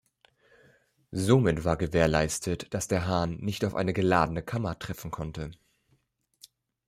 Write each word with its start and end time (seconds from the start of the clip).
Somit 1.11 1.63
war 1.63 1.77
gewährleistet, 1.77 2.73
dass 2.73 2.87
der 2.87 3.05
Hahn 3.05 3.35
nicht 3.35 3.63
auf 3.65 3.75
eine 3.75 3.93
geladene 3.93 4.41
Kammer 4.41 4.79
treffen 4.79 5.11
konnte. 5.11 5.51